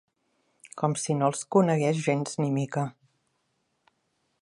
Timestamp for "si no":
1.01-1.27